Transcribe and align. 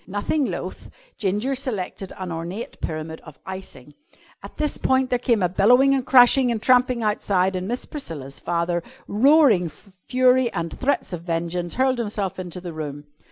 Nothing 0.07 0.45
loth, 0.49 0.89
Ginger 1.15 1.53
selected 1.53 2.11
an 2.17 2.31
ornate 2.31 2.81
pyramid 2.81 3.21
of 3.23 3.37
icing. 3.45 3.93
At 4.41 4.57
this 4.57 4.79
point 4.79 5.11
there 5.11 5.19
came 5.19 5.43
a 5.43 5.47
bellowing 5.47 5.93
and 5.93 6.03
crashing 6.03 6.51
and 6.51 6.59
tramping 6.59 7.03
outside 7.03 7.55
and 7.55 7.67
Miss 7.67 7.85
Priscilla's 7.85 8.39
father, 8.39 8.81
roaring 9.07 9.69
fury 9.69 10.51
and 10.53 10.73
threats 10.75 11.13
of 11.13 11.21
vengeance, 11.21 11.75
hurled 11.75 11.99
himself 11.99 12.39
into 12.39 12.59
the 12.59 12.73
room. 12.73 13.05